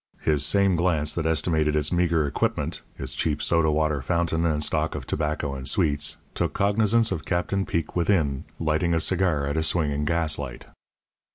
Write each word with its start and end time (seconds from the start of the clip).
His 0.21 0.43
same 0.43 0.75
glance 0.75 1.13
that 1.13 1.27
estimated 1.27 1.75
its 1.75 1.91
meagre 1.91 2.25
equipment, 2.25 2.81
its 2.97 3.13
cheap 3.13 3.39
soda 3.39 3.69
water 3.69 4.01
fountain 4.01 4.47
and 4.47 4.63
stock 4.63 4.95
of 4.95 5.05
tobacco 5.05 5.53
and 5.53 5.69
sweets, 5.69 6.17
took 6.33 6.53
cognizance 6.53 7.11
of 7.11 7.23
Captain 7.23 7.67
Peek 7.67 7.95
within 7.95 8.45
lighting 8.59 8.95
a 8.95 8.99
cigar 8.99 9.45
at 9.45 9.57
a 9.57 9.61
swinging 9.61 10.05
gaslight. 10.05 10.65